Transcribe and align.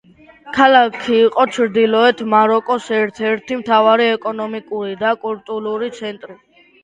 ქალაქი 0.53 1.17
იყო 1.25 1.43
ჩრდილოეთ 1.57 2.23
მაროკოს 2.31 2.87
ერთ-ერთი 3.01 3.59
მთავარი 3.59 4.07
ეკონომიკური 4.15 4.95
და 5.03 5.11
კულტურული 5.27 5.91
ცენტრი. 5.99 6.35